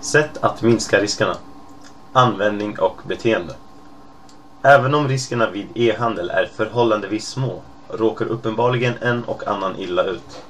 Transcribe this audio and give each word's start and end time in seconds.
Sätt 0.00 0.44
att 0.44 0.62
minska 0.62 1.00
riskerna. 1.00 1.36
Användning 2.12 2.78
och 2.78 3.00
beteende. 3.04 3.54
Även 4.62 4.94
om 4.94 5.08
riskerna 5.08 5.50
vid 5.50 5.68
e-handel 5.74 6.30
är 6.30 6.46
förhållandevis 6.46 7.28
små 7.28 7.62
råkar 7.88 8.26
uppenbarligen 8.26 8.94
en 9.00 9.24
och 9.24 9.46
annan 9.46 9.76
illa 9.78 10.04
ut. 10.04 10.42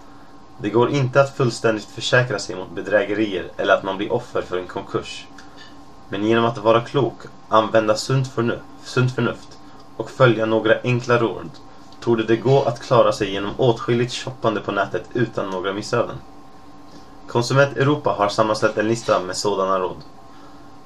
Det 0.59 0.71
går 0.71 0.91
inte 0.91 1.21
att 1.21 1.37
fullständigt 1.37 1.85
försäkra 1.85 2.39
sig 2.39 2.57
mot 2.57 2.71
bedrägerier 2.71 3.51
eller 3.57 3.75
att 3.75 3.83
man 3.83 3.97
blir 3.97 4.13
offer 4.13 4.43
för 4.43 4.59
en 4.59 4.67
konkurs. 4.67 5.27
Men 6.09 6.25
genom 6.25 6.45
att 6.45 6.59
vara 6.59 6.81
klok, 6.81 7.23
använda 7.49 7.97
sunt 7.97 8.29
förnuft, 8.29 8.63
sunt 8.83 9.15
förnuft 9.15 9.59
och 9.97 10.11
följa 10.11 10.47
några 10.47 10.75
enkla 10.85 11.19
råd 11.19 11.51
torde 12.01 12.25
det 12.25 12.37
gå 12.37 12.63
att 12.63 12.81
klara 12.81 13.13
sig 13.13 13.31
genom 13.31 13.55
åtskilligt 13.57 14.13
shoppande 14.13 14.61
på 14.61 14.73
nätet 14.73 15.05
utan 15.13 15.51
några 15.51 15.73
missöden. 15.73 16.17
Konsument 17.29 17.77
Europa 17.77 18.11
har 18.11 18.29
sammanställt 18.29 18.79
en 18.79 18.89
lista 18.89 19.21
med 19.21 19.37
sådana 19.37 19.79
råd. 19.79 19.97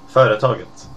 Företaget. 0.09 0.89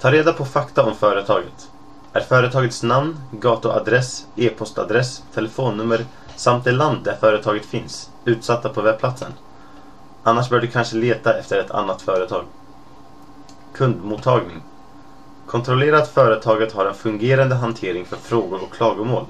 Ta 0.00 0.10
reda 0.10 0.32
på 0.32 0.44
fakta 0.44 0.82
om 0.82 0.94
företaget. 0.94 1.70
Är 2.12 2.20
företagets 2.20 2.82
namn, 2.82 3.20
gatuadress, 3.30 4.26
e-postadress, 4.36 5.22
telefonnummer 5.34 6.04
samt 6.36 6.64
det 6.64 6.72
land 6.72 7.04
där 7.04 7.14
företaget 7.14 7.66
finns 7.66 8.10
utsatta 8.24 8.68
på 8.68 8.80
webbplatsen? 8.80 9.32
Annars 10.22 10.48
bör 10.48 10.60
du 10.60 10.66
kanske 10.66 10.96
leta 10.96 11.38
efter 11.38 11.58
ett 11.58 11.70
annat 11.70 12.02
företag. 12.02 12.44
Kundmottagning. 13.74 14.60
Kontrollera 15.46 15.98
att 15.98 16.08
företaget 16.08 16.72
har 16.72 16.84
en 16.84 16.94
fungerande 16.94 17.54
hantering 17.54 18.04
för 18.04 18.16
frågor 18.16 18.62
och 18.62 18.70
klagomål. 18.70 19.24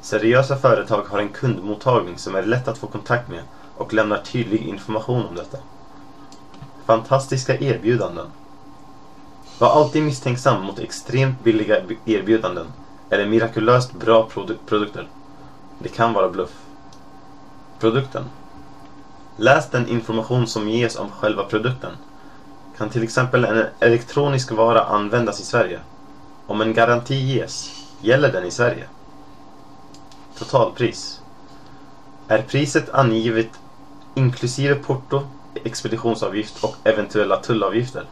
Seriösa 0.00 0.56
företag 0.56 1.02
har 1.02 1.18
en 1.18 1.28
kundmottagning 1.28 2.18
som 2.18 2.34
är 2.34 2.42
lätt 2.42 2.68
att 2.68 2.78
få 2.78 2.86
kontakt 2.86 3.28
med 3.28 3.42
och 3.78 3.92
lämnar 3.92 4.18
tydlig 4.18 4.62
information 4.62 5.26
om 5.26 5.34
detta. 5.34 5.58
Fantastiska 6.86 7.58
erbjudanden. 7.58 8.26
Var 9.58 9.68
alltid 9.68 10.02
misstänksam 10.02 10.62
mot 10.62 10.78
extremt 10.78 11.44
billiga 11.44 11.82
erbjudanden 12.04 12.66
eller 13.10 13.26
mirakulöst 13.26 13.92
bra 13.92 14.28
produ 14.28 14.56
produkter. 14.66 15.08
Det 15.78 15.88
kan 15.88 16.12
vara 16.12 16.28
bluff. 16.28 16.52
Produkten. 17.78 18.24
Läs 19.36 19.70
den 19.70 19.88
information 19.88 20.46
som 20.46 20.68
ges 20.68 20.96
om 20.96 21.10
själva 21.10 21.44
produkten. 21.44 21.92
Kan 22.78 22.90
till 22.90 23.02
exempel 23.02 23.44
en 23.44 23.64
elektronisk 23.80 24.52
vara 24.52 24.84
användas 24.84 25.40
i 25.40 25.44
Sverige? 25.44 25.80
Om 26.46 26.60
en 26.60 26.74
garanti 26.74 27.14
ges, 27.14 27.70
gäller 28.00 28.32
den 28.32 28.44
i 28.44 28.50
Sverige? 28.50 28.84
Totalpris. 30.38 31.20
Är 32.28 32.42
priset 32.42 32.90
angivet 32.90 33.50
inklusive 34.18 34.74
porto, 34.74 35.22
expeditionsavgift 35.64 36.64
och 36.64 36.76
eventuella 36.84 37.36
tullavgifter? 37.36 38.04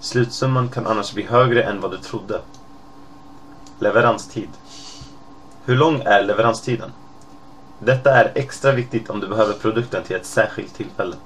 Slutsumman 0.00 0.68
kan 0.68 0.86
annars 0.86 1.14
bli 1.14 1.22
högre 1.22 1.62
än 1.62 1.80
vad 1.80 1.90
du 1.90 1.98
trodde. 1.98 2.40
Leveranstid. 3.78 4.48
Hur 5.64 5.76
lång 5.76 6.02
är 6.04 6.24
leveranstiden? 6.24 6.92
Detta 7.78 8.10
är 8.10 8.32
extra 8.34 8.72
viktigt 8.72 9.10
om 9.10 9.20
du 9.20 9.28
behöver 9.28 9.52
produkten 9.52 10.02
till 10.02 10.16
ett 10.16 10.26
särskilt 10.26 10.74
tillfälle. 10.74 11.16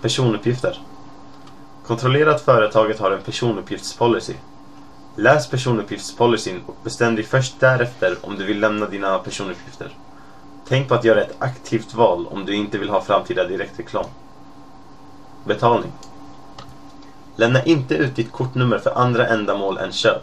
Personuppgifter. 0.00 0.80
Kontrollera 1.86 2.34
att 2.34 2.40
företaget 2.40 2.98
har 2.98 3.10
en 3.10 3.22
personuppgiftspolicy. 3.22 4.34
Läs 5.16 5.50
personuppgiftspolicyn 5.50 6.62
och 6.66 6.76
bestäm 6.84 7.14
dig 7.14 7.24
först 7.24 7.60
därefter 7.60 8.16
om 8.20 8.36
du 8.36 8.44
vill 8.44 8.60
lämna 8.60 8.86
dina 8.86 9.18
personuppgifter. 9.18 9.90
Tänk 10.68 10.88
på 10.88 10.94
att 10.94 11.04
göra 11.04 11.20
ett 11.20 11.36
aktivt 11.38 11.94
val 11.94 12.26
om 12.26 12.46
du 12.46 12.54
inte 12.54 12.78
vill 12.78 12.90
ha 12.90 13.00
framtida 13.00 13.44
direktreklam. 13.44 14.06
Betalning. 15.44 15.92
Lämna 17.36 17.62
inte 17.62 17.94
ut 17.94 18.16
ditt 18.16 18.32
kortnummer 18.32 18.78
för 18.78 18.98
andra 18.98 19.28
ändamål 19.28 19.78
än 19.78 19.92
köp. 19.92 20.22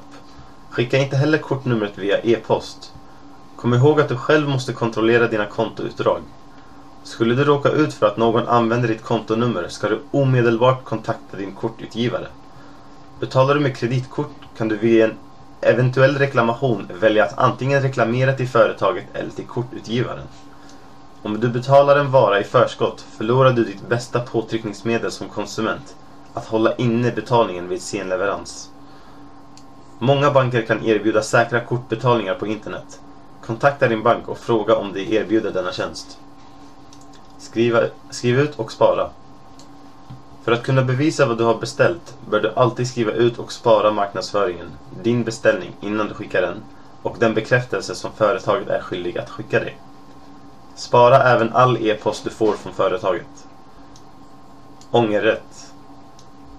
Skicka 0.70 0.98
inte 0.98 1.18
heller 1.18 1.38
kortnumret 1.38 1.98
via 1.98 2.20
e-post. 2.20 2.94
Kom 3.56 3.74
ihåg 3.74 4.00
att 4.02 4.08
du 4.08 4.16
själv 4.16 4.50
måste 4.50 4.74
kontrollera 4.74 5.28
dina 5.28 5.46
kontoutdrag. 5.46 6.22
Skulle 7.04 7.36
du 7.36 7.44
råka 7.44 7.70
ut 7.70 7.94
för 7.94 8.06
att 8.06 8.18
någon 8.18 8.48
använder 8.48 8.88
ditt 8.88 9.04
kontonummer 9.04 9.68
ska 9.68 9.88
du 9.88 10.00
omedelbart 10.12 10.84
kontakta 10.84 11.38
din 11.38 11.52
kortutgivare. 11.52 12.28
Betalar 13.20 13.54
du 13.54 13.60
med 13.60 13.76
kreditkort 13.76 14.36
kan 14.58 14.68
du 14.68 14.76
via 14.76 15.04
en 15.04 15.16
eventuell 15.62 16.18
reklamation 16.18 16.88
välja 16.94 17.26
att 17.26 17.38
antingen 17.38 17.82
reklamera 17.82 18.34
till 18.34 18.48
företaget 18.48 19.06
eller 19.14 19.32
till 19.32 19.46
kortutgivaren. 19.46 20.28
Om 21.24 21.40
du 21.40 21.50
betalar 21.50 21.96
en 21.96 22.12
vara 22.12 22.40
i 22.40 22.44
förskott 22.44 23.06
förlorar 23.18 23.54
du 23.54 23.64
ditt 23.64 23.90
bästa 23.90 24.20
påtryckningsmedel 24.20 25.12
som 25.12 25.30
konsument, 25.30 25.96
att 26.34 26.46
hålla 26.46 26.76
inne 26.76 27.12
betalningen 27.12 27.70
vid 27.70 27.82
sen 27.82 28.10
leverans. 28.10 28.70
Många 30.00 30.32
banker 30.32 30.62
kan 30.62 30.86
erbjuda 30.86 31.22
säkra 31.22 31.60
kortbetalningar 31.60 32.36
på 32.36 32.48
internet. 32.48 33.00
Kontakta 33.46 33.88
din 33.88 34.04
bank 34.04 34.30
och 34.30 34.38
fråga 34.38 34.76
om 34.76 34.94
de 34.94 35.16
erbjuder 35.16 35.52
denna 35.52 35.72
tjänst. 35.72 36.18
Skriva, 37.38 37.82
skriv 38.10 38.40
ut 38.40 38.56
och 38.56 38.72
spara. 38.72 39.10
För 40.44 40.52
att 40.52 40.64
kunna 40.64 40.84
bevisa 40.84 41.26
vad 41.26 41.38
du 41.38 41.44
har 41.44 41.56
beställt 41.56 42.18
bör 42.30 42.40
du 42.40 42.54
alltid 42.56 42.88
skriva 42.88 43.12
ut 43.12 43.40
och 43.40 43.52
spara 43.52 43.92
marknadsföringen, 43.92 44.72
din 45.02 45.24
beställning 45.24 45.76
innan 45.82 46.08
du 46.08 46.14
skickar 46.14 46.42
den 46.42 46.64
och 47.02 47.16
den 47.20 47.34
bekräftelse 47.34 47.96
som 47.96 48.12
företaget 48.12 48.68
är 48.68 48.82
skyldig 48.82 49.18
att 49.18 49.30
skicka 49.30 49.60
dig. 49.60 49.78
Spara 50.76 51.24
även 51.24 51.54
all 51.54 51.88
e-post 51.88 52.24
du 52.24 52.30
får 52.30 52.54
från 52.54 52.74
företaget. 52.74 53.48
Ångerrätt. 54.92 55.74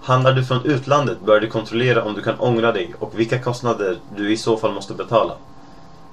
Handlar 0.01 0.33
du 0.33 0.45
från 0.45 0.65
utlandet 0.65 1.21
bör 1.21 1.39
du 1.39 1.49
kontrollera 1.49 2.03
om 2.03 2.13
du 2.13 2.21
kan 2.21 2.39
ångra 2.39 2.71
dig 2.71 2.93
och 2.99 3.19
vilka 3.19 3.39
kostnader 3.39 3.99
du 4.15 4.31
i 4.31 4.37
så 4.37 4.57
fall 4.57 4.73
måste 4.73 4.93
betala. 4.93 5.35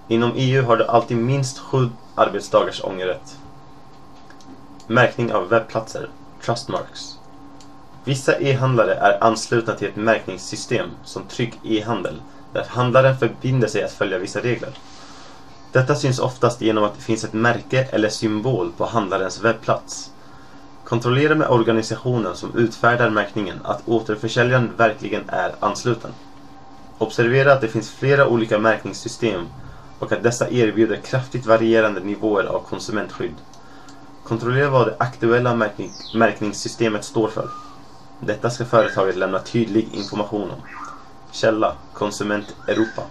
Inom 0.09 0.33
EU 0.35 0.65
har 0.65 0.77
du 0.77 0.87
alltid 0.87 1.17
minst 1.17 1.59
sju 1.59 1.91
arbetsdagars 2.15 2.85
ångerrätt. 2.85 3.37
Märkning 4.87 5.33
av 5.33 5.49
webbplatser, 5.49 6.09
Trustmarks. 6.45 7.20
Vissa 8.05 8.38
e-handlare 8.41 8.94
är 8.94 9.25
anslutna 9.25 9.75
till 9.75 9.88
ett 9.88 9.97
märkningssystem 9.97 10.91
som 11.05 11.25
Trygg 11.25 11.59
e-handel 11.62 12.21
där 12.53 12.65
handlaren 12.69 13.16
förbinder 13.19 13.69
sig 13.69 13.83
att 13.83 13.93
följa 13.93 14.19
vissa 14.19 14.41
regler. 14.41 14.71
Detta 15.72 15.97
syns 15.97 16.19
oftast 16.19 16.62
genom 16.62 16.84
att 16.84 16.94
det 16.94 17.03
finns 17.03 17.25
ett 17.25 17.33
märke 17.33 17.83
eller 17.83 18.09
symbol 18.09 18.71
på 18.77 18.87
handlarens 18.87 19.41
webbplats. 19.41 20.10
Kontrollera 20.84 21.34
med 21.34 21.49
organisationen 21.49 22.34
som 22.34 22.55
utfärdar 22.55 23.09
märkningen 23.09 23.59
att 23.65 23.89
återförsäljaren 23.89 24.77
verkligen 24.77 25.25
är 25.28 25.55
ansluten. 25.60 26.10
Observera 26.99 27.53
att 27.53 27.60
det 27.60 27.69
finns 27.69 27.91
flera 27.91 28.27
olika 28.27 28.59
märkningssystem 28.59 29.47
och 29.99 30.12
att 30.12 30.22
dessa 30.22 30.49
erbjuder 30.49 30.97
kraftigt 30.97 31.47
varierande 31.47 32.00
nivåer 32.00 32.44
av 32.44 32.59
konsumentskydd. 32.59 33.34
Kontrollera 34.25 34.69
vad 34.69 34.87
det 34.87 34.97
aktuella 34.99 35.55
märkning 35.55 35.91
märkningssystemet 36.15 37.05
står 37.05 37.28
för. 37.28 37.49
Detta 38.21 38.51
ska 38.51 38.65
företaget 38.65 39.17
lämna 39.17 39.39
tydlig 39.39 39.89
information 39.95 40.51
om. 40.51 40.59
Källa 41.31 41.77
Konsument 41.93 42.55
Europa 42.67 43.03